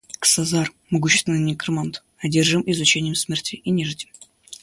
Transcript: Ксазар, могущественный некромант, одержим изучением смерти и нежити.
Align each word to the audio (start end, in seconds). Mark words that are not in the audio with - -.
Ксазар, 0.17 0.71
могущественный 0.89 1.37
некромант, 1.43 2.03
одержим 2.17 2.63
изучением 2.65 3.13
смерти 3.13 3.57
и 3.57 3.69
нежити. 3.69 4.09